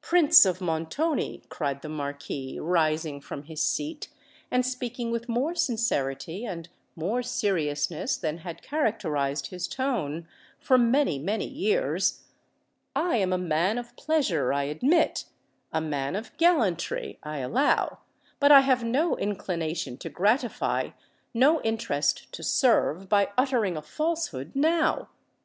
"Prince 0.00 0.46
of 0.46 0.60
Montoni," 0.60 1.42
cried 1.48 1.82
the 1.82 1.88
Marquis, 1.88 2.60
rising 2.60 3.20
from 3.20 3.42
his 3.42 3.60
seat, 3.60 4.06
and 4.48 4.64
speaking 4.64 5.10
with 5.10 5.28
more 5.28 5.56
sincerity 5.56 6.44
and 6.44 6.68
more 6.94 7.20
seriousness 7.20 8.16
than 8.16 8.38
had 8.38 8.62
characterised 8.62 9.48
his 9.48 9.66
tone 9.66 10.28
for 10.60 10.78
many, 10.78 11.18
many 11.18 11.48
years; 11.48 12.22
"I 12.94 13.16
am 13.16 13.32
a 13.32 13.38
man 13.38 13.76
of 13.76 13.96
pleasure, 13.96 14.52
I 14.52 14.66
admit—a 14.66 15.80
man 15.80 16.14
of 16.14 16.36
gallantry, 16.36 17.18
I 17.24 17.38
allow; 17.38 17.98
but 18.38 18.52
I 18.52 18.60
have 18.60 18.84
no 18.84 19.16
inclination 19.16 19.96
to 19.96 20.08
gratify, 20.08 20.90
no 21.34 21.60
interest 21.62 22.30
to 22.34 22.44
serve, 22.44 23.08
by 23.08 23.30
uttering 23.36 23.76
a 23.76 23.82
falsehood 23.82 24.52
now. 24.54 25.08